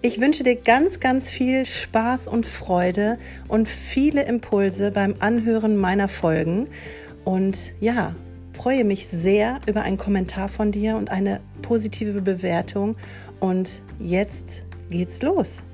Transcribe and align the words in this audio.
Ich 0.00 0.20
wünsche 0.20 0.44
dir 0.44 0.54
ganz, 0.54 1.00
ganz 1.00 1.28
viel 1.28 1.66
Spaß 1.66 2.28
und 2.28 2.46
Freude 2.46 3.18
und 3.48 3.68
viele 3.68 4.22
Impulse 4.22 4.92
beim 4.92 5.14
Anhören 5.18 5.76
meiner 5.76 6.06
Folgen. 6.06 6.68
Und 7.24 7.72
ja, 7.80 8.14
freue 8.52 8.84
mich 8.84 9.08
sehr 9.08 9.58
über 9.66 9.82
einen 9.82 9.96
Kommentar 9.96 10.48
von 10.48 10.70
dir 10.70 10.96
und 10.96 11.10
eine 11.10 11.40
positive 11.62 12.22
Bewertung. 12.22 12.96
Und 13.40 13.82
jetzt 13.98 14.62
geht's 14.88 15.20
los. 15.20 15.64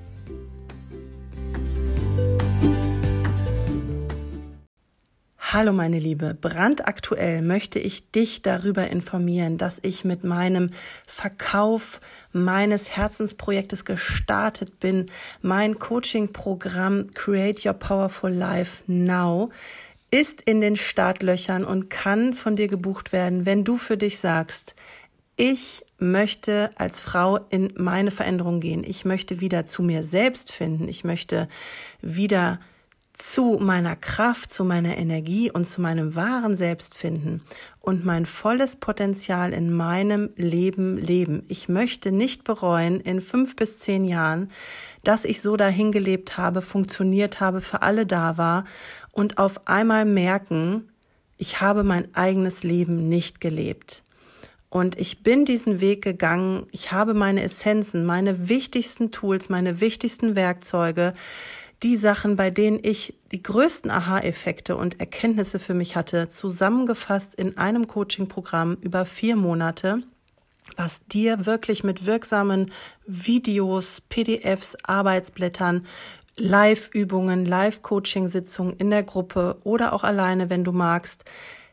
Hallo 5.55 5.73
meine 5.73 6.01
Liebe, 6.01 6.35
brandaktuell 6.35 7.41
möchte 7.41 7.79
ich 7.79 8.11
dich 8.11 8.43
darüber 8.43 8.89
informieren, 8.89 9.57
dass 9.57 9.79
ich 9.83 10.05
mit 10.05 10.25
meinem 10.25 10.71
Verkauf 11.07 12.01
meines 12.33 12.91
Herzensprojektes 12.91 13.85
gestartet 13.85 14.81
bin, 14.81 15.07
mein 15.43 15.77
Coaching-Programm 15.77 17.13
Create 17.15 17.65
Your 17.65 17.75
Powerful 17.75 18.33
Life 18.33 18.83
Now 18.89 19.51
ist 20.11 20.41
in 20.41 20.61
den 20.61 20.75
Startlöchern 20.75 21.65
und 21.65 21.89
kann 21.89 22.35
von 22.35 22.57
dir 22.57 22.67
gebucht 22.67 23.13
werden, 23.13 23.47
wenn 23.47 23.63
du 23.63 23.77
für 23.77 23.97
dich 23.97 24.19
sagst, 24.19 24.75
ich 25.37 25.85
möchte 25.99 26.71
als 26.75 27.01
Frau 27.01 27.39
in 27.51 27.73
meine 27.77 28.11
Veränderung 28.11 28.59
gehen. 28.59 28.83
Ich 28.83 29.05
möchte 29.05 29.41
wieder 29.41 29.67
zu 29.67 29.85
mir 29.85 30.03
selbst 30.03 30.51
finden. 30.51 30.89
Ich 30.89 31.05
möchte 31.05 31.49
wieder 32.03 32.59
zu 33.15 33.59
meiner 33.61 33.95
Kraft, 33.95 34.51
zu 34.51 34.65
meiner 34.65 34.99
Energie 34.99 35.51
und 35.51 35.65
zu 35.65 35.81
meinem 35.81 36.15
wahren 36.17 36.57
Selbst 36.57 36.95
finden 36.95 37.43
und 37.81 38.05
mein 38.05 38.27
volles 38.27 38.77
Potenzial 38.77 39.53
in 39.53 39.73
meinem 39.73 40.31
Leben 40.37 40.99
leben. 40.99 41.45
Ich 41.49 41.69
möchte 41.69 42.11
nicht 42.11 42.43
bereuen 42.45 43.01
in 43.01 43.21
fünf 43.21 43.55
bis 43.57 43.79
zehn 43.79 44.05
Jahren, 44.05 44.51
dass 45.05 45.25
ich 45.25 45.43
so 45.43 45.57
dahin 45.57 45.93
gelebt 45.93 46.39
habe, 46.39 46.61
funktioniert 46.61 47.41
habe, 47.41 47.61
für 47.61 47.83
alle 47.83 48.05
da 48.05 48.37
war 48.37 48.65
und 49.13 49.39
auf 49.39 49.69
einmal 49.69 50.05
merken, 50.05 50.89
ich 51.37 51.61
habe 51.61 51.85
mein 51.85 52.15
eigenes 52.15 52.65
Leben 52.65 53.09
nicht 53.09 53.41
gelebt. 53.41 54.03
Und 54.71 54.99
ich 54.99 55.23
bin 55.23 55.45
diesen 55.45 55.81
Weg 55.81 56.03
gegangen. 56.03 56.67
Ich 56.73 56.91
habe 56.91 57.15
meine 57.15 57.45
Essenzen, 57.45 58.05
meine 58.05 58.49
wichtigsten 58.49 59.13
Tools, 59.13 59.49
meine 59.49 59.81
wichtigsten 59.81 60.35
Werkzeuge 60.35 61.13
die 61.85 61.99
Sachen, 61.99 62.35
bei 62.35 62.51
denen 62.51 62.81
ich 62.83 63.15
die 63.31 63.43
größten 63.43 63.91
Aha-Effekte 63.91 64.75
und 64.77 65.01
Erkenntnisse 65.01 65.59
für 65.59 65.75
mich 65.75 65.97
hatte, 65.97 66.31
zusammengefasst 66.31 67.35
in 67.35 67.59
einem 67.59 67.87
Coaching-Programm 67.87 68.79
über 68.81 69.05
vier 69.05 69.37
Monate, 69.37 70.03
was 70.79 71.07
dir 71.07 71.45
wirklich 71.45 71.85
mit 71.85 72.07
wirksamen 72.07 72.73
Videos, 73.07 74.01
PDFs, 74.01 74.79
Arbeitsblättern, 74.83 75.87
Live-Übungen, 76.37 77.45
Live-Coaching-Sitzungen 77.45 78.77
in 78.79 78.89
der 78.89 79.03
Gruppe 79.03 79.59
oder 79.63 79.93
auch 79.93 80.05
alleine, 80.05 80.49
wenn 80.49 80.65
du 80.65 80.73
magst, 80.73 81.25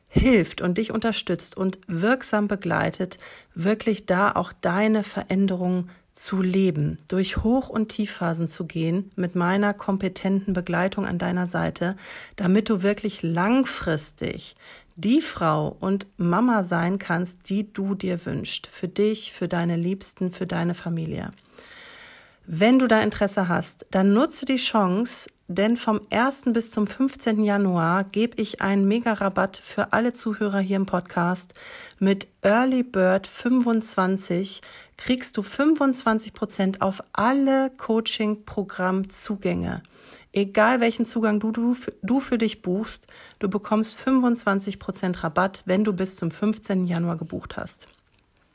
hilft 0.09 0.59
und 0.59 0.77
dich 0.77 0.91
unterstützt 0.91 1.55
und 1.55 1.79
wirksam 1.87 2.49
begleitet, 2.49 3.17
wirklich 3.55 4.05
da 4.05 4.33
auch 4.33 4.51
deine 4.51 5.03
Veränderung 5.03 5.87
zu 6.13 6.41
leben, 6.41 6.97
durch 7.07 7.37
Hoch- 7.37 7.69
und 7.69 7.89
Tiefphasen 7.89 8.47
zu 8.47 8.65
gehen, 8.65 9.11
mit 9.15 9.35
meiner 9.35 9.73
kompetenten 9.73 10.53
Begleitung 10.53 11.05
an 11.05 11.17
deiner 11.17 11.47
Seite, 11.47 11.95
damit 12.35 12.69
du 12.69 12.83
wirklich 12.83 13.23
langfristig 13.23 14.55
die 14.95 15.21
Frau 15.21 15.75
und 15.79 16.07
Mama 16.17 16.63
sein 16.63 16.99
kannst, 16.99 17.49
die 17.49 17.71
du 17.71 17.95
dir 17.95 18.25
wünschst, 18.25 18.67
für 18.67 18.87
dich, 18.87 19.33
für 19.33 19.47
deine 19.47 19.75
Liebsten, 19.75 20.31
für 20.31 20.45
deine 20.45 20.73
Familie. 20.73 21.31
Wenn 22.45 22.79
du 22.79 22.87
da 22.87 23.01
Interesse 23.01 23.47
hast, 23.47 23.85
dann 23.91 24.13
nutze 24.13 24.45
die 24.45 24.57
Chance, 24.57 25.29
denn 25.47 25.77
vom 25.77 26.01
1. 26.09 26.45
bis 26.53 26.71
zum 26.71 26.87
15. 26.87 27.43
Januar 27.43 28.03
gebe 28.03 28.41
ich 28.41 28.61
einen 28.61 28.87
Mega-Rabatt 28.87 29.57
für 29.57 29.93
alle 29.93 30.13
Zuhörer 30.13 30.59
hier 30.59 30.77
im 30.77 30.85
Podcast. 30.85 31.53
Mit 31.99 32.27
Early 32.41 32.83
Bird 32.83 33.27
25 33.27 34.61
kriegst 35.03 35.35
du 35.35 35.41
25 35.41 36.31
Prozent 36.31 36.83
auf 36.83 37.03
alle 37.11 37.71
Coaching-Programm-Zugänge. 37.71 39.81
Egal 40.31 40.79
welchen 40.79 41.07
Zugang 41.07 41.39
du, 41.39 41.51
du, 41.51 41.75
du 42.03 42.19
für 42.19 42.37
dich 42.37 42.61
buchst, 42.61 43.07
du 43.39 43.49
bekommst 43.49 43.97
25 43.97 44.77
Prozent 44.77 45.23
Rabatt, 45.23 45.63
wenn 45.65 45.83
du 45.83 45.93
bis 45.93 46.17
zum 46.17 46.29
15. 46.29 46.85
Januar 46.85 47.17
gebucht 47.17 47.57
hast. 47.57 47.87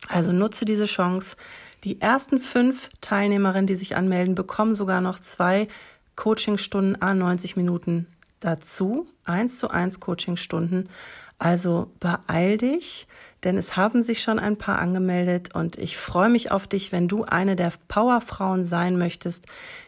Also 0.06 0.30
nutze 0.30 0.64
diese 0.64 0.86
Chance. 0.86 1.34
Die 1.82 2.00
ersten 2.00 2.38
fünf 2.38 2.90
Teilnehmerinnen, 3.00 3.66
die 3.66 3.74
sich 3.74 3.96
anmelden, 3.96 4.36
bekommen 4.36 4.76
sogar 4.76 5.00
noch 5.00 5.18
zwei 5.18 5.66
Coachingstunden 6.14 7.02
a 7.02 7.12
90 7.12 7.56
Minuten 7.56 8.06
dazu. 8.38 9.08
Eins 9.24 9.58
zu 9.58 9.68
eins 9.68 9.98
Coachingstunden. 9.98 10.90
Also 11.38 11.92
beeil 12.00 12.56
dich, 12.56 13.06
denn 13.44 13.58
es 13.58 13.76
haben 13.76 14.02
sich 14.02 14.22
schon 14.22 14.38
ein 14.38 14.56
paar 14.56 14.78
angemeldet 14.78 15.54
und 15.54 15.76
ich 15.78 15.96
freue 15.96 16.30
mich 16.30 16.50
auf 16.50 16.66
dich, 16.66 16.92
wenn 16.92 17.08
du 17.08 17.24
eine 17.24 17.56
der 17.56 17.72
Powerfrauen 17.88 18.64
sein 18.64 18.96
möchtest, 18.96 19.44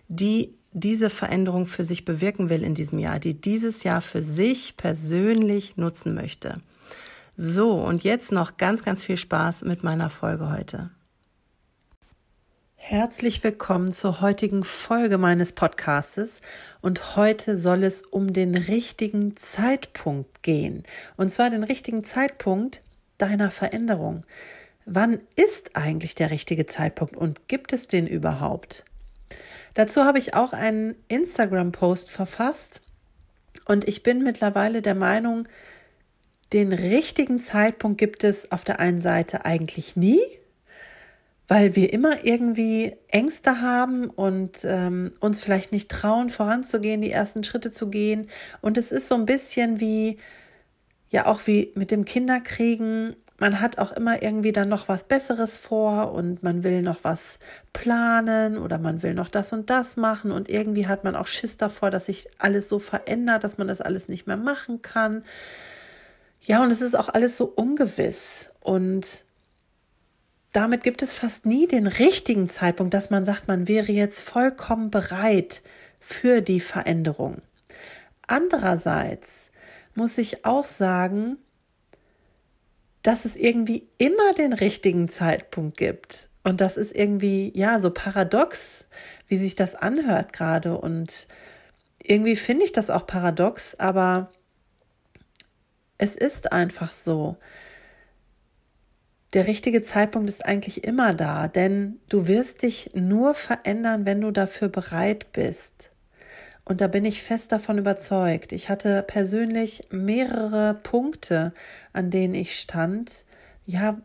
die 0.08 0.54
diese 0.72 1.10
Veränderung 1.10 1.66
für 1.66 1.84
sich 1.84 2.04
bewirken 2.04 2.50
will 2.50 2.62
in 2.62 2.75
diesem 2.75 2.98
Jahr, 2.98 3.19
die 3.19 3.41
dieses 3.41 3.84
Jahr 3.84 4.03
für 4.03 4.22
sich 4.22 4.76
persönlich 4.76 5.76
nutzen 5.76 6.14
möchte. 6.14 6.60
So, 7.37 7.72
und 7.72 8.04
jetzt 8.04 8.32
noch 8.32 8.56
ganz, 8.56 8.82
ganz 8.82 9.04
viel 9.04 9.16
Spaß 9.16 9.62
mit 9.62 9.82
meiner 9.82 10.10
Folge 10.10 10.50
heute. 10.50 10.91
Herzlich 12.91 13.44
willkommen 13.44 13.93
zur 13.93 14.22
heutigen 14.22 14.65
Folge 14.65 15.19
meines 15.19 15.53
Podcastes 15.53 16.41
und 16.81 17.16
heute 17.16 17.59
soll 17.59 17.84
es 17.84 18.00
um 18.00 18.32
den 18.32 18.54
richtigen 18.54 19.37
Zeitpunkt 19.37 20.43
gehen 20.43 20.84
und 21.19 21.31
zwar 21.31 21.50
den 21.50 21.65
richtigen 21.65 22.03
Zeitpunkt 22.03 22.81
deiner 23.19 23.50
Veränderung. 23.50 24.22
Wann 24.87 25.21
ist 25.37 25.76
eigentlich 25.76 26.15
der 26.15 26.31
richtige 26.31 26.65
Zeitpunkt 26.65 27.15
und 27.15 27.47
gibt 27.47 27.75
es 27.75 27.88
den 27.88 28.06
überhaupt? 28.06 28.87
Dazu 29.75 30.05
habe 30.05 30.19
ich 30.19 30.32
auch 30.32 30.55
einen 30.55 30.94
Instagram-Post 31.09 32.10
verfasst 32.10 32.81
und 33.67 33.87
ich 33.87 34.02
bin 34.02 34.25
mittlerweile 34.25 34.81
der 34.81 34.94
Meinung, 34.94 35.46
den 36.55 36.73
richtigen 36.73 37.38
Zeitpunkt 37.38 37.99
gibt 37.99 38.25
es 38.25 38.50
auf 38.50 38.64
der 38.64 38.81
einen 38.81 38.99
Seite 38.99 39.44
eigentlich 39.44 39.94
nie, 39.94 40.23
weil 41.49 41.75
wir 41.75 41.93
immer 41.95 42.25
irgendwie 42.25 42.95
Ängste 43.09 43.62
haben 43.62 44.11
und 44.11 44.61
ähm, 44.65 45.12
uns 45.19 45.41
vielleicht 45.41 45.73
nicht 45.73 45.91
trauen, 45.91 46.29
voranzugehen, 46.29 47.00
die 47.00 47.11
ersten 47.11 47.43
Schritte 47.43 47.71
zu 47.71 47.89
gehen. 47.89 48.29
Und 48.61 48.77
es 48.77 48.93
ist 48.93 49.09
so 49.09 49.15
ein 49.15 49.25
bisschen 49.25 49.81
wie, 49.81 50.19
ja, 51.09 51.25
auch 51.25 51.47
wie 51.47 51.73
mit 51.75 51.91
dem 51.91 52.05
Kinderkriegen. 52.05 53.17
Man 53.39 53.61
hat 53.62 53.79
auch 53.79 53.93
immer 53.93 54.23
irgendwie 54.23 54.53
dann 54.53 54.69
noch 54.69 54.89
was 54.89 55.05
Besseres 55.05 55.56
vor 55.56 56.12
und 56.12 56.43
man 56.43 56.65
will 56.65 56.83
noch 56.83 56.99
was 57.03 57.39
planen 57.73 58.59
oder 58.59 58.79
man 58.79 59.03
will 59.03 59.15
noch 59.15 59.31
das 59.31 59.53
und 59.55 59.71
das 59.71 59.97
machen 59.97 60.33
und 60.33 60.50
irgendwie 60.50 60.87
hat 60.87 61.05
man 61.05 61.17
auch 61.17 61.29
Schiss 61.29 61.56
davor, 61.56 61.91
dass 61.91 62.06
sich 62.06 62.29
alles 62.39 62.69
so 62.69 62.79
verändert, 62.79 63.45
dass 63.45 63.56
man 63.56 63.69
das 63.69 63.81
alles 63.81 64.09
nicht 64.09 64.27
mehr 64.27 64.37
machen 64.37 64.83
kann. 64.83 65.23
Ja, 66.43 66.62
und 66.62 66.71
es 66.71 66.83
ist 66.83 66.99
auch 66.99 67.09
alles 67.09 67.37
so 67.37 67.47
ungewiss 67.47 68.50
und 68.61 69.25
damit 70.53 70.83
gibt 70.83 71.03
es 71.03 71.15
fast 71.15 71.47
nie 71.47 71.67
den 71.67 71.87
richtigen 71.87 72.49
Zeitpunkt, 72.49 72.95
dass 72.95 73.11
man 73.11 73.25
sagt, 73.25 73.49
man 73.49 73.69
wäre 73.69 73.93
jetzt 73.93 74.21
vollkommen 74.21 74.91
bereit 74.91 75.62
für 76.00 76.41
die 76.41 76.61
Veränderung. 76.61 77.43
Andererseits 78.27 79.50
muss 79.95 80.17
ich 80.19 80.45
auch 80.45 80.65
sagen, 80.65 81.39
dass 83.03 83.25
es 83.25 83.37
irgendwie 83.37 83.89
immer 83.99 84.33
den 84.35 84.53
richtigen 84.53 85.09
Zeitpunkt 85.09 85.77
gibt. 85.77 86.29
Und 86.45 86.61
das 86.61 86.77
ist 86.77 86.95
irgendwie, 86.95 87.53
ja, 87.55 87.81
so 87.81 87.91
paradox, 87.91 88.87
wie 89.27 89.37
sich 89.37 89.55
das 89.55 89.75
anhört 89.75 90.33
gerade. 90.33 90.79
Und 90.79 91.27
irgendwie 92.03 92.37
finde 92.37 92.65
ich 92.65 92.73
das 92.73 92.91
auch 92.91 93.06
paradox, 93.06 93.75
aber 93.75 94.31
es 95.99 96.17
ist 96.17 96.53
einfach 96.53 96.93
so. 96.93 97.37
Der 99.34 99.46
richtige 99.46 99.82
Zeitpunkt 99.82 100.30
ist 100.30 100.44
eigentlich 100.46 100.84
immer 100.84 101.12
da, 101.12 101.48
denn 101.48 102.00
du 102.08 102.28
wirst 102.28 102.62
dich 102.62 102.90
nur 102.94 103.34
verändern, 103.34 104.06
wenn 104.06 104.22
du 104.22 104.30
dafür 104.30 104.69
bereit 104.69 105.32
bist. 105.32 105.90
Und 106.64 106.80
da 106.80 106.86
bin 106.86 107.04
ich 107.04 107.22
fest 107.22 107.52
davon 107.52 107.78
überzeugt. 107.78 108.52
Ich 108.52 108.69
hatte 108.69 109.02
persönlich 109.02 109.86
mehrere 109.90 110.75
Punkte, 110.75 111.52
an 111.92 112.10
denen 112.10 112.34
ich 112.34 112.58
stand. 112.58 113.25
Ja, 113.64 113.98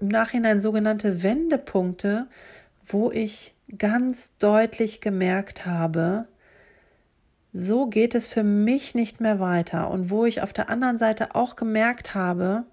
im 0.00 0.08
Nachhinein 0.08 0.60
sogenannte 0.60 1.22
Wendepunkte, 1.22 2.26
wo 2.84 3.10
ich 3.10 3.54
ganz 3.78 4.36
deutlich 4.38 5.00
gemerkt 5.00 5.64
habe, 5.64 6.26
so 7.52 7.86
geht 7.86 8.14
es 8.14 8.28
für 8.28 8.42
mich 8.42 8.94
nicht 8.94 9.20
mehr 9.20 9.38
weiter. 9.38 9.90
Und 9.90 10.10
wo 10.10 10.24
ich 10.24 10.42
auf 10.42 10.52
der 10.52 10.70
anderen 10.70 10.98
Seite 10.98 11.34
auch 11.34 11.56
gemerkt 11.56 12.14
habe, 12.14 12.64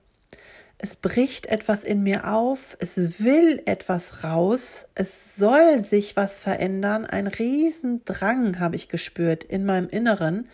es 0.82 0.96
bricht 0.96 1.46
etwas 1.48 1.84
in 1.84 2.04
mir 2.04 2.26
auf, 2.32 2.78
es 2.80 3.20
will 3.20 3.62
etwas 3.66 4.24
raus, 4.24 4.88
es 4.96 5.36
soll 5.36 5.82
sich 5.82 6.16
was 6.16 6.40
verändern. 6.40 7.06
Ein 7.06 7.28
Riesendrang 7.28 8.60
habe 8.62 8.78
ich 8.78 8.88
gespürt 8.88 9.44
in 9.44 9.66
meinem 9.66 9.90
Inneren. 9.90 10.48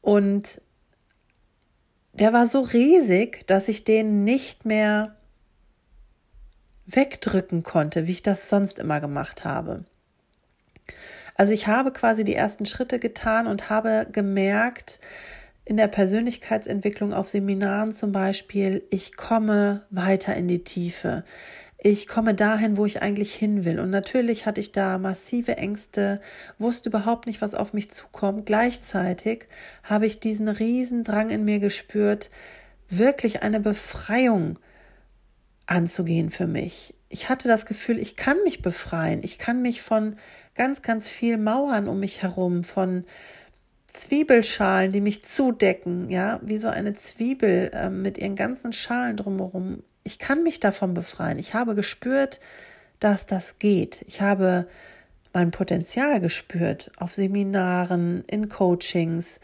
Und 0.00 0.62
der 2.14 2.32
war 2.32 2.46
so 2.46 2.60
riesig, 2.62 3.46
dass 3.46 3.68
ich 3.68 3.84
den 3.84 4.24
nicht 4.24 4.64
mehr 4.64 5.14
wegdrücken 6.86 7.62
konnte, 7.62 8.06
wie 8.06 8.12
ich 8.12 8.22
das 8.22 8.48
sonst 8.48 8.78
immer 8.78 9.00
gemacht 9.00 9.44
habe. 9.44 9.84
Also 11.34 11.52
ich 11.52 11.66
habe 11.66 11.92
quasi 11.92 12.24
die 12.24 12.34
ersten 12.34 12.64
Schritte 12.64 12.98
getan 12.98 13.46
und 13.46 13.68
habe 13.68 14.06
gemerkt, 14.10 15.00
in 15.64 15.76
der 15.76 15.88
Persönlichkeitsentwicklung 15.88 17.12
auf 17.12 17.28
Seminaren 17.28 17.92
zum 17.92 18.12
Beispiel, 18.12 18.84
ich 18.90 19.16
komme 19.16 19.86
weiter 19.90 20.34
in 20.34 20.48
die 20.48 20.64
Tiefe. 20.64 21.24
Ich 21.84 22.06
komme 22.06 22.34
dahin, 22.34 22.76
wo 22.76 22.86
ich 22.86 23.02
eigentlich 23.02 23.34
hin 23.34 23.64
will. 23.64 23.80
Und 23.80 23.90
natürlich 23.90 24.46
hatte 24.46 24.60
ich 24.60 24.70
da 24.70 24.98
massive 24.98 25.56
Ängste, 25.56 26.20
wusste 26.58 26.88
überhaupt 26.90 27.26
nicht, 27.26 27.40
was 27.40 27.54
auf 27.54 27.72
mich 27.72 27.90
zukommt. 27.90 28.46
Gleichzeitig 28.46 29.46
habe 29.82 30.06
ich 30.06 30.20
diesen 30.20 30.48
riesen 30.48 31.02
Drang 31.02 31.30
in 31.30 31.44
mir 31.44 31.58
gespürt, 31.58 32.30
wirklich 32.88 33.42
eine 33.42 33.58
Befreiung 33.58 34.60
anzugehen 35.66 36.30
für 36.30 36.46
mich. 36.46 36.94
Ich 37.08 37.28
hatte 37.28 37.48
das 37.48 37.66
Gefühl, 37.66 37.98
ich 37.98 38.16
kann 38.16 38.36
mich 38.44 38.62
befreien. 38.62 39.20
Ich 39.24 39.38
kann 39.38 39.60
mich 39.60 39.82
von 39.82 40.16
ganz, 40.54 40.82
ganz 40.82 41.08
viel 41.08 41.36
Mauern 41.36 41.88
um 41.88 41.98
mich 41.98 42.22
herum, 42.22 42.62
von 42.62 43.04
Zwiebelschalen, 43.92 44.90
die 44.90 45.02
mich 45.02 45.22
zudecken, 45.22 46.08
ja, 46.08 46.40
wie 46.42 46.56
so 46.56 46.68
eine 46.68 46.94
Zwiebel 46.94 47.70
äh, 47.74 47.90
mit 47.90 48.16
ihren 48.16 48.36
ganzen 48.36 48.72
Schalen 48.72 49.16
drumherum. 49.18 49.82
Ich 50.02 50.18
kann 50.18 50.42
mich 50.42 50.60
davon 50.60 50.94
befreien. 50.94 51.38
Ich 51.38 51.52
habe 51.52 51.74
gespürt, 51.74 52.40
dass 53.00 53.26
das 53.26 53.58
geht. 53.58 54.02
Ich 54.06 54.20
habe 54.22 54.66
mein 55.34 55.50
Potenzial 55.50 56.20
gespürt 56.20 56.90
auf 56.96 57.14
Seminaren, 57.14 58.24
in 58.26 58.48
Coachings. 58.48 59.40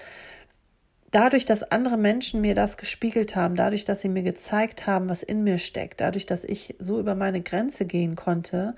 Dadurch, 1.10 1.44
dass 1.44 1.70
andere 1.70 1.96
Menschen 1.96 2.40
mir 2.40 2.54
das 2.54 2.76
gespiegelt 2.76 3.36
haben, 3.36 3.54
dadurch, 3.54 3.84
dass 3.84 4.00
sie 4.00 4.08
mir 4.08 4.22
gezeigt 4.22 4.86
haben, 4.86 5.08
was 5.08 5.22
in 5.22 5.44
mir 5.44 5.58
steckt, 5.58 6.00
dadurch, 6.00 6.26
dass 6.26 6.44
ich 6.44 6.74
so 6.78 6.98
über 6.98 7.14
meine 7.14 7.42
Grenze 7.42 7.84
gehen 7.84 8.16
konnte, 8.16 8.74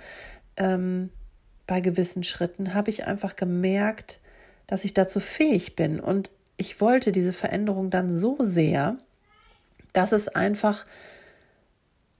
ähm, 0.57 1.11
bei 1.67 1.81
gewissen 1.81 2.23
Schritten, 2.25 2.75
habe 2.75 2.91
ich 2.91 3.07
einfach 3.07 3.37
gemerkt, 3.37 4.21
dass 4.71 4.85
ich 4.85 4.95
dazu 4.95 5.19
fähig 5.19 5.75
bin. 5.75 5.99
Und 5.99 6.31
ich 6.57 6.81
wollte 6.81 7.11
diese 7.11 7.33
Veränderung 7.33 7.91
dann 7.91 8.13
so 8.13 8.37
sehr, 8.39 8.99
dass 9.93 10.13
es 10.13 10.29
einfach, 10.29 10.87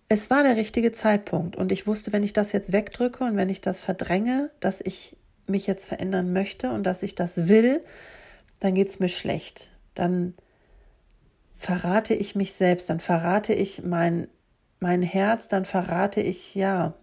es 0.09 0.31
war 0.31 0.43
der 0.43 0.57
richtige 0.57 0.91
Zeitpunkt. 0.91 1.55
Und 1.55 1.71
ich 1.71 1.87
wusste, 1.87 2.13
wenn 2.13 2.25
ich 2.25 2.33
das 2.33 2.51
jetzt 2.51 2.73
wegdrücke 2.73 3.23
und 3.23 3.37
wenn 3.37 3.51
ich 3.51 3.61
das 3.61 3.81
verdränge, 3.81 4.51
dass 4.59 4.81
ich 4.81 5.17
mich 5.47 5.69
jetzt 5.69 5.87
verändern 5.87 6.33
möchte 6.33 6.73
und 6.73 6.83
dass 6.83 7.05
ich 7.05 7.15
das 7.15 7.47
will, 7.47 7.85
dann 8.59 8.75
geht 8.75 8.89
es 8.89 8.99
mir 8.99 9.09
schlecht. 9.09 9.71
Dann 9.95 10.35
verrate 11.57 12.15
ich 12.15 12.35
mich 12.35 12.55
selbst, 12.55 12.91
dann 12.91 12.99
verrate 12.99 13.55
ich 13.55 13.85
mein, 13.85 14.27
mein 14.81 15.03
Herz, 15.03 15.47
dann 15.47 15.65
verrate 15.65 16.21
ich 16.21 16.57
ja 16.57 16.95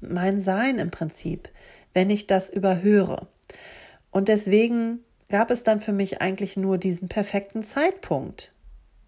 mein 0.00 0.40
Sein 0.40 0.78
im 0.78 0.92
Prinzip, 0.92 1.48
wenn 1.94 2.10
ich 2.10 2.28
das 2.28 2.48
überhöre. 2.48 3.26
Und 4.10 4.28
deswegen 4.28 5.04
gab 5.28 5.50
es 5.50 5.62
dann 5.62 5.80
für 5.80 5.92
mich 5.92 6.20
eigentlich 6.20 6.56
nur 6.56 6.78
diesen 6.78 7.08
perfekten 7.08 7.62
Zeitpunkt. 7.62 8.52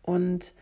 Und 0.03 0.55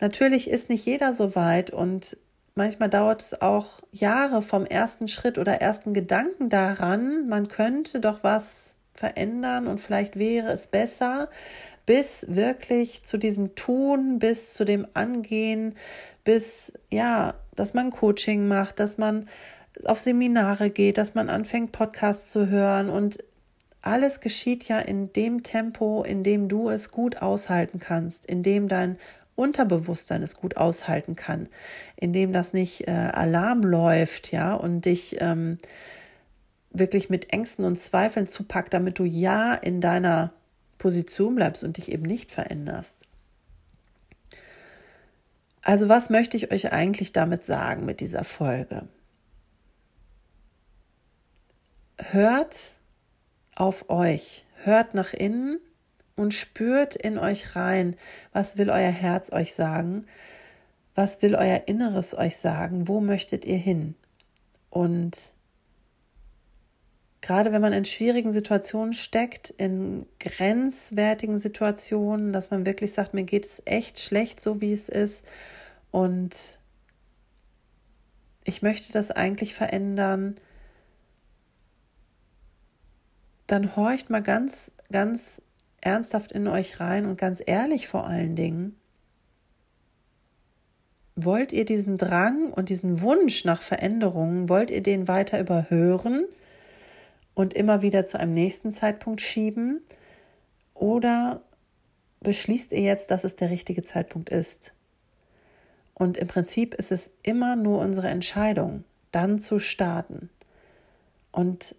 natürlich 0.00 0.48
ist 0.48 0.68
nicht 0.68 0.86
jeder 0.86 1.12
so 1.12 1.34
weit 1.34 1.70
und 1.70 2.16
manchmal 2.54 2.90
dauert 2.90 3.22
es 3.22 3.40
auch 3.40 3.80
Jahre 3.90 4.42
vom 4.42 4.64
ersten 4.66 5.08
Schritt 5.08 5.38
oder 5.38 5.60
ersten 5.60 5.94
Gedanken 5.94 6.48
daran, 6.48 7.28
man 7.28 7.48
könnte 7.48 8.00
doch 8.00 8.22
was 8.22 8.76
verändern 8.94 9.66
und 9.66 9.80
vielleicht 9.80 10.18
wäre 10.18 10.52
es 10.52 10.66
besser, 10.66 11.30
bis 11.86 12.26
wirklich 12.28 13.02
zu 13.04 13.16
diesem 13.16 13.54
Tun, 13.54 14.18
bis 14.18 14.54
zu 14.54 14.64
dem 14.64 14.86
Angehen, 14.94 15.74
bis 16.24 16.72
ja, 16.90 17.34
dass 17.56 17.74
man 17.74 17.90
Coaching 17.90 18.46
macht, 18.46 18.78
dass 18.78 18.98
man 18.98 19.28
auf 19.84 20.00
Seminare 20.00 20.70
geht, 20.70 20.98
dass 20.98 21.14
man 21.14 21.30
anfängt 21.30 21.72
Podcasts 21.72 22.30
zu 22.30 22.48
hören 22.48 22.88
und 22.90 23.18
alles 23.82 24.20
geschieht 24.20 24.68
ja 24.68 24.78
in 24.78 25.12
dem 25.12 25.42
Tempo, 25.42 26.02
in 26.02 26.22
dem 26.22 26.48
du 26.48 26.70
es 26.70 26.90
gut 26.90 27.16
aushalten 27.16 27.78
kannst, 27.78 28.24
in 28.24 28.42
dem 28.42 28.68
dein 28.68 28.96
Unterbewusstsein 29.34 30.22
es 30.22 30.36
gut 30.36 30.56
aushalten 30.56 31.16
kann, 31.16 31.48
in 31.96 32.12
dem 32.12 32.32
das 32.32 32.52
nicht 32.52 32.86
äh, 32.86 32.90
Alarm 32.92 33.62
läuft, 33.62 34.30
ja, 34.30 34.54
und 34.54 34.84
dich 34.84 35.16
ähm, 35.20 35.58
wirklich 36.70 37.10
mit 37.10 37.32
Ängsten 37.32 37.64
und 37.64 37.78
Zweifeln 37.78 38.26
zupackt, 38.26 38.72
damit 38.72 38.98
du 38.98 39.04
ja 39.04 39.54
in 39.54 39.80
deiner 39.80 40.32
Position 40.78 41.34
bleibst 41.34 41.64
und 41.64 41.76
dich 41.76 41.90
eben 41.90 42.04
nicht 42.04 42.30
veränderst. 42.30 42.98
Also 45.62 45.88
was 45.88 46.10
möchte 46.10 46.36
ich 46.36 46.50
euch 46.52 46.72
eigentlich 46.72 47.12
damit 47.12 47.44
sagen 47.44 47.84
mit 47.84 48.00
dieser 48.00 48.24
Folge? 48.24 48.88
Hört 51.98 52.72
auf 53.54 53.90
euch. 53.90 54.44
Hört 54.64 54.94
nach 54.94 55.12
innen 55.12 55.58
und 56.16 56.34
spürt 56.34 56.94
in 56.94 57.18
euch 57.18 57.56
rein, 57.56 57.96
was 58.32 58.58
will 58.58 58.70
euer 58.70 58.90
Herz 58.90 59.32
euch 59.32 59.54
sagen, 59.54 60.06
was 60.94 61.22
will 61.22 61.34
euer 61.34 61.62
Inneres 61.66 62.16
euch 62.16 62.36
sagen, 62.36 62.88
wo 62.88 63.00
möchtet 63.00 63.44
ihr 63.44 63.56
hin. 63.56 63.94
Und 64.70 65.34
gerade 67.20 67.52
wenn 67.52 67.62
man 67.62 67.72
in 67.72 67.84
schwierigen 67.84 68.32
Situationen 68.32 68.92
steckt, 68.92 69.50
in 69.50 70.06
grenzwertigen 70.20 71.38
Situationen, 71.38 72.32
dass 72.32 72.50
man 72.50 72.66
wirklich 72.66 72.92
sagt, 72.92 73.14
mir 73.14 73.24
geht 73.24 73.46
es 73.46 73.62
echt 73.64 74.00
schlecht, 74.00 74.40
so 74.40 74.60
wie 74.60 74.72
es 74.72 74.88
ist. 74.88 75.24
Und 75.90 76.58
ich 78.44 78.60
möchte 78.60 78.92
das 78.92 79.10
eigentlich 79.10 79.54
verändern 79.54 80.36
dann 83.46 83.76
horcht 83.76 84.10
mal 84.10 84.22
ganz, 84.22 84.72
ganz 84.90 85.42
ernsthaft 85.80 86.32
in 86.32 86.46
euch 86.48 86.80
rein 86.80 87.06
und 87.06 87.18
ganz 87.18 87.42
ehrlich 87.44 87.88
vor 87.88 88.06
allen 88.06 88.36
Dingen. 88.36 88.76
Wollt 91.14 91.52
ihr 91.52 91.64
diesen 91.64 91.98
Drang 91.98 92.52
und 92.52 92.68
diesen 92.68 93.02
Wunsch 93.02 93.44
nach 93.44 93.60
Veränderungen, 93.60 94.48
wollt 94.48 94.70
ihr 94.70 94.82
den 94.82 95.08
weiter 95.08 95.38
überhören 95.38 96.24
und 97.34 97.52
immer 97.52 97.82
wieder 97.82 98.04
zu 98.04 98.18
einem 98.18 98.32
nächsten 98.32 98.72
Zeitpunkt 98.72 99.20
schieben? 99.20 99.82
Oder 100.74 101.42
beschließt 102.20 102.72
ihr 102.72 102.80
jetzt, 102.80 103.10
dass 103.10 103.24
es 103.24 103.36
der 103.36 103.50
richtige 103.50 103.82
Zeitpunkt 103.82 104.30
ist? 104.30 104.72
Und 105.94 106.16
im 106.16 106.28
Prinzip 106.28 106.74
ist 106.74 106.92
es 106.92 107.10
immer 107.22 107.56
nur 107.56 107.80
unsere 107.80 108.08
Entscheidung, 108.08 108.84
dann 109.10 109.38
zu 109.38 109.58
starten. 109.58 110.30
Und 111.30 111.74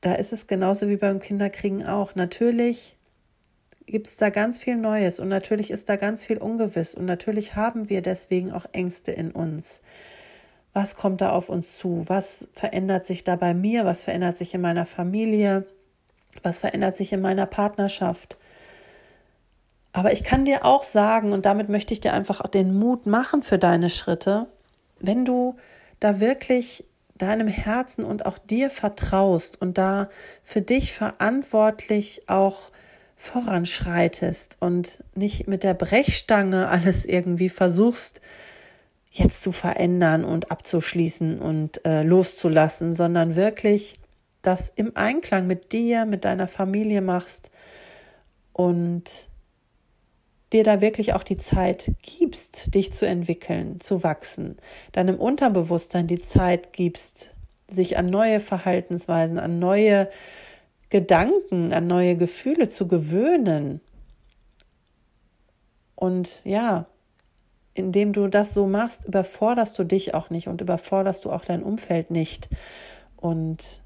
da 0.00 0.14
ist 0.14 0.32
es 0.32 0.46
genauso 0.46 0.88
wie 0.88 0.96
beim 0.96 1.20
Kinderkriegen 1.20 1.86
auch. 1.86 2.14
Natürlich 2.14 2.96
gibt 3.86 4.06
es 4.06 4.16
da 4.16 4.30
ganz 4.30 4.58
viel 4.58 4.76
Neues 4.76 5.18
und 5.18 5.28
natürlich 5.28 5.70
ist 5.70 5.88
da 5.88 5.96
ganz 5.96 6.24
viel 6.24 6.38
ungewiss 6.38 6.94
und 6.94 7.06
natürlich 7.06 7.56
haben 7.56 7.88
wir 7.88 8.02
deswegen 8.02 8.52
auch 8.52 8.66
Ängste 8.72 9.12
in 9.12 9.32
uns. 9.32 9.82
Was 10.72 10.94
kommt 10.94 11.20
da 11.20 11.30
auf 11.30 11.48
uns 11.48 11.78
zu? 11.78 12.04
Was 12.06 12.48
verändert 12.52 13.06
sich 13.06 13.24
da 13.24 13.36
bei 13.36 13.54
mir? 13.54 13.84
Was 13.84 14.02
verändert 14.02 14.36
sich 14.36 14.54
in 14.54 14.60
meiner 14.60 14.86
Familie? 14.86 15.66
Was 16.42 16.60
verändert 16.60 16.96
sich 16.96 17.12
in 17.12 17.20
meiner 17.20 17.46
Partnerschaft? 17.46 18.36
Aber 19.92 20.12
ich 20.12 20.22
kann 20.22 20.44
dir 20.44 20.64
auch 20.64 20.82
sagen, 20.82 21.32
und 21.32 21.46
damit 21.46 21.68
möchte 21.68 21.94
ich 21.94 22.00
dir 22.00 22.12
einfach 22.12 22.46
den 22.48 22.78
Mut 22.78 23.06
machen 23.06 23.42
für 23.42 23.58
deine 23.58 23.90
Schritte, 23.90 24.46
wenn 25.00 25.24
du 25.24 25.56
da 25.98 26.20
wirklich 26.20 26.84
deinem 27.22 27.48
Herzen 27.48 28.04
und 28.04 28.26
auch 28.26 28.38
dir 28.38 28.70
vertraust 28.70 29.60
und 29.60 29.78
da 29.78 30.08
für 30.42 30.62
dich 30.62 30.92
verantwortlich 30.92 32.22
auch 32.28 32.70
voranschreitest 33.16 34.56
und 34.60 35.02
nicht 35.14 35.48
mit 35.48 35.64
der 35.64 35.74
Brechstange 35.74 36.68
alles 36.68 37.04
irgendwie 37.04 37.48
versuchst 37.48 38.20
jetzt 39.10 39.42
zu 39.42 39.52
verändern 39.52 40.24
und 40.24 40.50
abzuschließen 40.50 41.40
und 41.40 41.84
äh, 41.84 42.02
loszulassen, 42.02 42.94
sondern 42.94 43.36
wirklich 43.36 43.98
das 44.42 44.72
im 44.74 44.96
Einklang 44.96 45.46
mit 45.46 45.72
dir, 45.72 46.04
mit 46.04 46.24
deiner 46.24 46.48
Familie 46.48 47.00
machst 47.00 47.50
und 48.52 49.27
dir 50.52 50.64
da 50.64 50.80
wirklich 50.80 51.12
auch 51.14 51.22
die 51.22 51.36
Zeit 51.36 51.92
gibst, 52.02 52.74
dich 52.74 52.92
zu 52.92 53.06
entwickeln, 53.06 53.80
zu 53.80 54.02
wachsen, 54.02 54.56
deinem 54.92 55.16
Unterbewusstsein 55.16 56.06
die 56.06 56.20
Zeit 56.20 56.72
gibst, 56.72 57.30
sich 57.68 57.98
an 57.98 58.06
neue 58.06 58.40
Verhaltensweisen, 58.40 59.38
an 59.38 59.58
neue 59.58 60.08
Gedanken, 60.88 61.72
an 61.72 61.86
neue 61.86 62.16
Gefühle 62.16 62.68
zu 62.68 62.88
gewöhnen. 62.88 63.80
Und 65.94 66.42
ja, 66.44 66.86
indem 67.74 68.12
du 68.12 68.28
das 68.28 68.54
so 68.54 68.66
machst, 68.66 69.04
überforderst 69.04 69.78
du 69.78 69.84
dich 69.84 70.14
auch 70.14 70.30
nicht 70.30 70.48
und 70.48 70.60
überforderst 70.60 71.24
du 71.24 71.30
auch 71.30 71.44
dein 71.44 71.62
Umfeld 71.62 72.10
nicht. 72.10 72.48
Und 73.16 73.82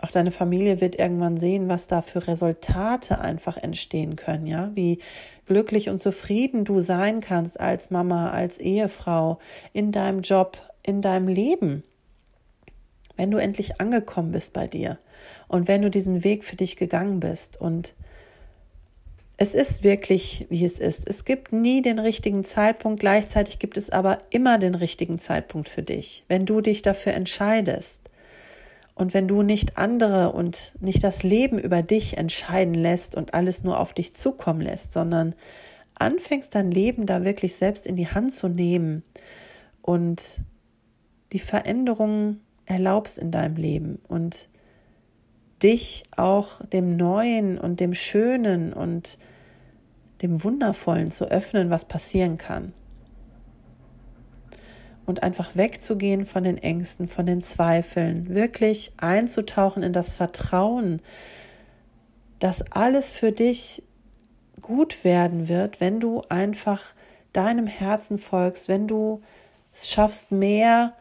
auch 0.00 0.10
deine 0.10 0.30
Familie 0.30 0.80
wird 0.80 0.96
irgendwann 0.96 1.38
sehen, 1.38 1.68
was 1.68 1.86
da 1.86 2.02
für 2.02 2.26
Resultate 2.26 3.20
einfach 3.20 3.56
entstehen 3.56 4.16
können, 4.16 4.46
ja, 4.46 4.70
wie 4.74 5.00
glücklich 5.46 5.88
und 5.88 6.00
zufrieden 6.00 6.64
du 6.64 6.80
sein 6.80 7.20
kannst 7.20 7.58
als 7.58 7.90
Mama, 7.90 8.30
als 8.30 8.58
Ehefrau, 8.58 9.38
in 9.72 9.92
deinem 9.92 10.20
Job, 10.20 10.58
in 10.82 11.02
deinem 11.02 11.28
Leben, 11.28 11.82
wenn 13.16 13.30
du 13.30 13.38
endlich 13.38 13.80
angekommen 13.80 14.30
bist 14.32 14.52
bei 14.52 14.66
dir 14.66 14.98
und 15.48 15.66
wenn 15.66 15.82
du 15.82 15.90
diesen 15.90 16.22
Weg 16.22 16.44
für 16.44 16.56
dich 16.56 16.76
gegangen 16.76 17.18
bist 17.18 17.60
und 17.60 17.94
es 19.40 19.54
ist 19.54 19.84
wirklich, 19.84 20.46
wie 20.50 20.64
es 20.64 20.80
ist. 20.80 21.08
Es 21.08 21.24
gibt 21.24 21.52
nie 21.52 21.80
den 21.80 22.00
richtigen 22.00 22.44
Zeitpunkt, 22.44 22.98
gleichzeitig 22.98 23.60
gibt 23.60 23.76
es 23.76 23.88
aber 23.88 24.18
immer 24.30 24.58
den 24.58 24.74
richtigen 24.74 25.20
Zeitpunkt 25.20 25.68
für 25.68 25.82
dich, 25.82 26.24
wenn 26.26 26.44
du 26.44 26.60
dich 26.60 26.82
dafür 26.82 27.14
entscheidest. 27.14 28.08
Und 28.98 29.14
wenn 29.14 29.28
du 29.28 29.42
nicht 29.42 29.78
andere 29.78 30.32
und 30.32 30.72
nicht 30.80 31.04
das 31.04 31.22
Leben 31.22 31.56
über 31.56 31.82
dich 31.82 32.18
entscheiden 32.18 32.74
lässt 32.74 33.14
und 33.14 33.32
alles 33.32 33.62
nur 33.62 33.78
auf 33.78 33.94
dich 33.94 34.12
zukommen 34.14 34.60
lässt, 34.60 34.92
sondern 34.92 35.36
anfängst 35.94 36.52
dein 36.56 36.72
Leben 36.72 37.06
da 37.06 37.24
wirklich 37.24 37.54
selbst 37.54 37.86
in 37.86 37.94
die 37.94 38.08
Hand 38.08 38.32
zu 38.32 38.48
nehmen 38.48 39.04
und 39.82 40.40
die 41.32 41.38
Veränderungen 41.38 42.40
erlaubst 42.66 43.18
in 43.18 43.30
deinem 43.30 43.54
Leben 43.54 44.00
und 44.08 44.48
dich 45.62 46.02
auch 46.16 46.60
dem 46.66 46.90
Neuen 46.90 47.56
und 47.56 47.78
dem 47.78 47.94
Schönen 47.94 48.72
und 48.72 49.16
dem 50.22 50.42
Wundervollen 50.42 51.12
zu 51.12 51.26
öffnen, 51.30 51.70
was 51.70 51.84
passieren 51.84 52.36
kann 52.36 52.72
und 55.08 55.22
einfach 55.22 55.56
wegzugehen 55.56 56.26
von 56.26 56.44
den 56.44 56.58
Ängsten, 56.58 57.08
von 57.08 57.24
den 57.24 57.40
Zweifeln, 57.40 58.34
wirklich 58.34 58.92
einzutauchen 58.98 59.82
in 59.82 59.92
das 59.92 60.10
Vertrauen, 60.10 61.00
dass 62.38 62.70
alles 62.70 63.10
für 63.10 63.32
dich 63.32 63.82
gut 64.60 65.04
werden 65.04 65.48
wird, 65.48 65.80
wenn 65.80 65.98
du 65.98 66.22
einfach 66.28 66.94
deinem 67.32 67.66
Herzen 67.66 68.18
folgst, 68.18 68.68
wenn 68.68 68.86
du 68.86 69.22
es 69.72 69.90
schaffst, 69.90 70.30
mehr 70.30 70.92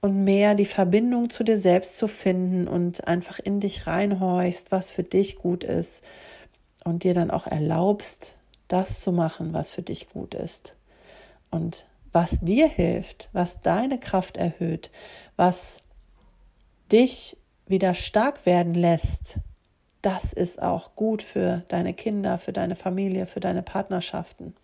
und 0.00 0.24
mehr 0.24 0.54
die 0.54 0.66
Verbindung 0.66 1.28
zu 1.28 1.44
dir 1.44 1.58
selbst 1.58 1.96
zu 1.98 2.08
finden 2.08 2.66
und 2.66 3.06
einfach 3.06 3.38
in 3.38 3.60
dich 3.60 3.86
reinhorchst, 3.86 4.72
was 4.72 4.90
für 4.90 5.02
dich 5.02 5.36
gut 5.36 5.62
ist 5.62 6.02
und 6.84 7.04
dir 7.04 7.14
dann 7.14 7.30
auch 7.30 7.46
erlaubst, 7.46 8.36
das 8.68 9.00
zu 9.00 9.12
machen, 9.12 9.52
was 9.52 9.68
für 9.70 9.82
dich 9.82 10.08
gut 10.08 10.34
ist. 10.34 10.74
Und 11.50 11.86
was 12.12 12.38
dir 12.40 12.68
hilft, 12.68 13.28
was 13.32 13.62
deine 13.62 13.98
Kraft 13.98 14.36
erhöht, 14.36 14.90
was 15.36 15.78
dich 16.90 17.36
wieder 17.66 17.94
stark 17.94 18.44
werden 18.44 18.74
lässt, 18.74 19.38
das 20.02 20.32
ist 20.32 20.60
auch 20.60 20.94
gut 20.96 21.22
für 21.22 21.62
deine 21.68 21.94
Kinder, 21.94 22.36
für 22.38 22.52
deine 22.52 22.76
Familie, 22.76 23.26
für 23.26 23.40
deine 23.40 23.62
Partnerschaften. 23.62 24.54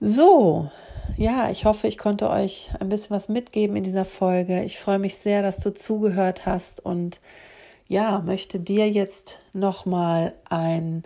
So, 0.00 0.70
ja, 1.18 1.50
ich 1.50 1.66
hoffe, 1.66 1.86
ich 1.86 1.98
konnte 1.98 2.30
euch 2.30 2.70
ein 2.80 2.88
bisschen 2.88 3.10
was 3.10 3.28
mitgeben 3.28 3.76
in 3.76 3.84
dieser 3.84 4.06
Folge. 4.06 4.62
Ich 4.62 4.78
freue 4.78 4.98
mich 4.98 5.16
sehr, 5.16 5.42
dass 5.42 5.60
du 5.60 5.74
zugehört 5.74 6.46
hast 6.46 6.84
und 6.84 7.20
ja, 7.86 8.20
möchte 8.20 8.58
dir 8.58 8.88
jetzt 8.88 9.38
nochmal 9.52 10.32
einen 10.48 11.04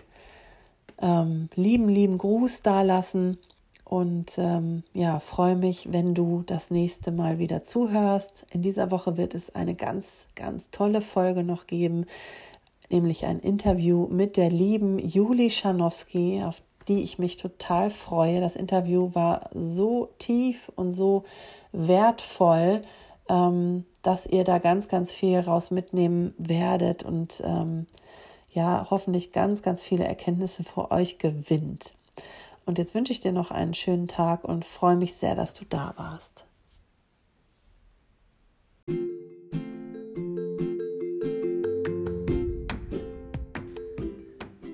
ähm, 1.01 1.49
lieben, 1.55 1.89
lieben 1.89 2.17
Gruß 2.17 2.61
dalassen 2.61 3.37
und 3.85 4.37
ähm, 4.39 4.83
ja, 4.93 5.19
freue 5.19 5.55
mich, 5.55 5.93
wenn 5.93 6.15
du 6.15 6.43
das 6.45 6.71
nächste 6.71 7.11
Mal 7.11 7.37
wieder 7.37 7.61
zuhörst. 7.61 8.45
In 8.51 8.63
dieser 8.63 8.89
Woche 8.89 9.15
wird 9.15 9.35
es 9.35 9.53
eine 9.53 9.75
ganz, 9.75 10.25
ganz 10.33 10.71
tolle 10.71 11.01
Folge 11.01 11.43
noch 11.43 11.67
geben, 11.67 12.07
nämlich 12.89 13.25
ein 13.25 13.39
Interview 13.39 14.07
mit 14.07 14.37
der 14.37 14.49
lieben 14.49 14.97
Juli 14.97 15.51
Schanowski, 15.51 16.41
auf 16.43 16.63
die 16.87 17.03
ich 17.03 17.19
mich 17.19 17.37
total 17.37 17.91
freue. 17.91 18.41
Das 18.41 18.55
Interview 18.55 19.11
war 19.13 19.49
so 19.53 20.09
tief 20.17 20.71
und 20.75 20.91
so 20.91 21.23
wertvoll, 21.71 22.81
ähm, 23.29 23.85
dass 24.01 24.25
ihr 24.25 24.43
da 24.43 24.57
ganz, 24.57 24.87
ganz 24.87 25.13
viel 25.13 25.39
raus 25.39 25.69
mitnehmen 25.69 26.33
werdet 26.39 27.03
und 27.03 27.41
ähm, 27.45 27.85
ja, 28.49 28.87
hoffentlich 28.89 29.31
ganz, 29.31 29.61
ganz 29.61 29.83
viele 29.83 30.05
Erkenntnisse 30.05 30.63
für 30.63 30.89
euch 30.89 31.19
gewinnt. 31.19 31.94
Und 32.65 32.79
jetzt 32.79 32.95
wünsche 32.95 33.13
ich 33.13 33.19
dir 33.19 33.31
noch 33.31 33.51
einen 33.51 33.75
schönen 33.75 34.07
Tag 34.07 34.43
und 34.43 34.65
freue 34.65 34.95
mich 34.95 35.13
sehr, 35.13 35.35
dass 35.35 35.53
du 35.53 35.65
da 35.69 35.93
warst. 35.97 36.45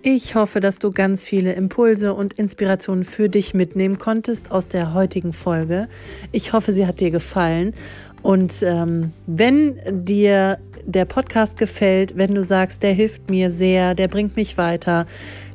Ich 0.04 0.34
hoffe, 0.34 0.62
dass 0.62 0.80
du 0.80 0.92
ganz 0.92 1.24
viele 1.24 1.54
Impulse 1.54 2.16
und 2.16 2.34
Inspirationen 2.34 3.06
für 3.06 3.30
dich 3.30 3.54
mitnehmen 3.54 4.00
konntest 4.00 4.52
aus 4.52 4.68
der 4.68 4.94
heutigen 4.96 5.32
Folge. 5.32 5.90
Ich 6.32 6.54
hoffe, 6.54 6.74
sie 6.74 6.88
hat 6.88 7.00
dir 7.00 7.12
gefallen. 7.12 7.76
Und 8.24 8.64
ähm, 8.64 9.12
wenn 9.28 10.06
dir 10.06 10.60
der 10.86 11.06
Podcast 11.06 11.58
gefällt, 11.58 12.18
wenn 12.18 12.36
du 12.36 12.44
sagst, 12.44 12.84
der 12.84 12.94
hilft 12.94 13.30
mir 13.30 13.52
sehr, 13.52 13.96
der 13.96 14.08
bringt 14.08 14.36
mich 14.36 14.58
weiter, 14.58 15.06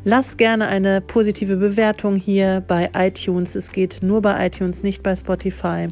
Lass 0.09 0.37
gerne 0.37 0.69
eine 0.69 1.01
positive 1.01 1.57
Bewertung 1.57 2.15
hier 2.15 2.63
bei 2.65 2.91
iTunes. 2.95 3.57
Es 3.57 3.73
geht 3.73 4.05
nur 4.05 4.23
bei 4.23 4.47
iTunes, 4.47 4.85
nicht 4.85 5.03
bei 5.03 5.17
Spotify. 5.17 5.89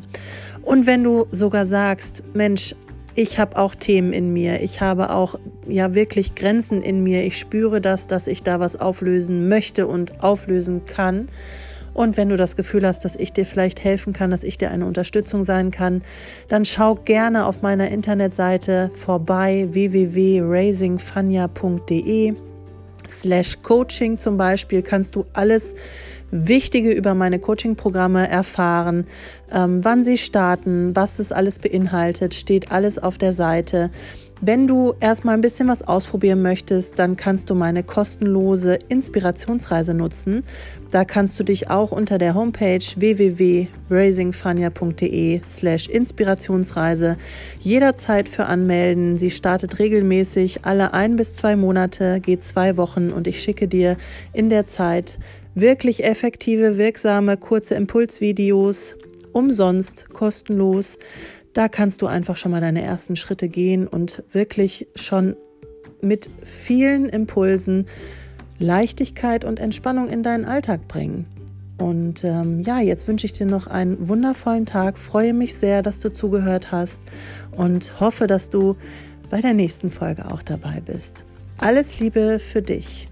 Und 0.62 0.87
wenn 0.87 1.03
du 1.03 1.26
sogar 1.33 1.67
sagst, 1.67 2.23
Mensch, 2.33 2.76
ich 3.17 3.41
habe 3.41 3.57
auch 3.57 3.75
Themen 3.75 4.12
in 4.12 4.33
mir, 4.33 4.62
ich 4.62 4.81
habe 4.81 5.11
auch 5.11 5.37
ja 5.67 5.97
wirklich 5.97 6.37
Grenzen 6.37 6.81
in 6.81 7.03
mir, 7.03 7.25
ich 7.25 7.41
spüre 7.41 7.81
das, 7.81 8.07
dass 8.07 8.29
ich 8.29 8.45
da 8.45 8.61
was 8.61 8.76
auflösen 8.76 9.49
möchte 9.49 9.88
und 9.88 10.23
auflösen 10.23 10.85
kann. 10.87 11.29
Und 11.95 12.17
wenn 12.17 12.29
du 12.29 12.37
das 12.37 12.57
Gefühl 12.57 12.87
hast, 12.87 13.05
dass 13.05 13.17
ich 13.17 13.33
dir 13.33 13.47
vielleicht 13.47 13.83
helfen 13.83 14.13
kann, 14.13 14.31
dass 14.31 14.45
ich 14.45 14.59
dir 14.59 14.71
eine 14.71 14.85
Unterstützung 14.85 15.45
sein 15.45 15.71
kann, 15.71 16.03
dann 16.49 16.65
schau 16.65 16.97
gerne 16.97 17.47
auf 17.47 17.63
meiner 17.63 17.89
Internetseite 17.89 18.91
vorbei 18.95 19.69
www.raisingfania.de 19.71 22.35
slash 23.09 23.63
Coaching 23.63 24.19
zum 24.19 24.37
Beispiel 24.37 24.83
kannst 24.83 25.15
du 25.15 25.25
alles 25.33 25.77
Wichtige 26.31 26.91
über 26.91 27.15
meine 27.15 27.39
Coaching-Programme 27.39 28.29
erfahren, 28.29 29.07
ähm, 29.53 29.85
wann 29.85 30.03
sie 30.03 30.19
starten, 30.19 30.97
was 30.97 31.21
es 31.21 31.31
alles 31.31 31.61
beinhaltet, 31.61 32.35
steht 32.35 32.73
alles 32.73 32.99
auf 32.99 33.19
der 33.19 33.33
Seite. 33.33 33.91
Wenn 34.47 34.67
du 34.67 34.93
erstmal 35.01 35.37
ein 35.37 35.41
bisschen 35.41 35.69
was 35.69 35.81
ausprobieren 35.81 36.43
möchtest, 36.43 36.99
dann 36.99 37.17
kannst 37.17 37.49
du 37.49 37.55
meine 37.55 37.83
kostenlose 37.83 38.79
Inspirationsreise 38.91 39.95
nutzen. 39.95 40.45
Da 40.91 41.07
kannst 41.07 41.41
du 41.41 41.45
dich 41.45 41.71
auch 41.71 41.93
unter 41.93 42.19
der 42.19 42.35
Homepage 42.35 42.85
www.raisingfania.de 42.95 45.41
slash 45.43 45.89
Inspirationsreise 45.89 47.17
jederzeit 47.61 48.29
für 48.29 48.45
anmelden. 48.45 49.17
Sie 49.17 49.31
startet 49.31 49.79
regelmäßig 49.79 50.67
alle 50.67 50.93
ein 50.93 51.17
bis 51.17 51.37
zwei 51.37 51.57
Monate, 51.57 52.21
geht 52.21 52.45
zwei 52.45 52.77
Wochen 52.77 53.13
und 53.13 53.27
ich 53.27 53.43
schicke 53.43 53.67
dir 53.67 53.97
in 54.35 54.51
der 54.51 54.67
Zeit 54.67 55.19
wirklich 55.55 56.05
effektive, 56.05 56.77
wirksame, 56.77 57.39
kurze 57.39 57.77
Impulsvideos 57.77 58.95
umsonst, 59.33 60.11
kostenlos 60.11 60.99
da 61.55 61.69
kannst 61.69 62.03
du 62.03 62.07
einfach 62.07 62.37
schon 62.37 62.51
mal 62.51 62.61
deine 62.61 62.83
ersten 62.83 63.17
Schritte 63.17 63.49
gehen 63.49 63.87
und 63.87 64.23
wirklich 64.33 64.89
schon 64.95 65.37
mit 66.03 66.29
vielen 66.43 67.09
Impulsen 67.09 67.87
Leichtigkeit 68.59 69.45
und 69.45 69.59
Entspannung 69.59 70.09
in 70.09 70.23
deinen 70.23 70.45
Alltag 70.45 70.87
bringen. 70.87 71.27
Und 71.79 72.23
ähm, 72.23 72.61
ja, 72.61 72.79
jetzt 72.81 73.09
wünsche 73.09 73.27
ich 73.27 73.33
dir 73.33 73.47
noch 73.47 73.67
einen 73.67 74.09
wundervollen 74.09 74.67
Tag. 74.67 74.97
Freue 74.97 75.33
mich 75.33 75.55
sehr, 75.55 75.83
dass 75.83 76.01
du 76.01 76.13
zugehört 76.13 76.71
hast 76.71 77.03
und 77.53 77.99
hoffe, 77.99 78.27
dass 78.27 78.49
du 78.51 78.77
bei 79.31 79.41
der 79.41 79.55
nächsten 79.55 79.91
Folge 79.91 80.31
auch 80.31 80.43
dabei 80.43 80.81
bist. 80.85 81.25
Alles 81.59 81.99
Liebe 81.99 82.39
für 82.39 82.63
dich. 82.63 83.09